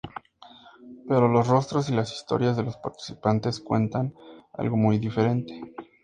Pero 1.07 1.27
los 1.27 1.47
rostros 1.47 1.87
y 1.89 1.93
las 1.93 2.11
historias 2.11 2.57
de 2.57 2.63
los 2.63 2.75
participantes 2.77 3.59
cuentan 3.59 4.15
algo 4.53 4.75
muy 4.75 4.97
diferente. 4.97 5.61